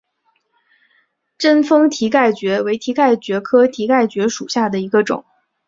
[1.37, 5.23] 贞丰蹄盖蕨为蹄盖蕨科蹄盖蕨属下的一个种。